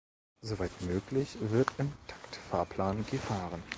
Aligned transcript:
Soweit 0.41 0.81
möglich, 0.81 1.27
wird 1.41 1.67
im 1.77 1.91
Taktfahrplan 2.07 3.05
gefahren. 3.11 3.61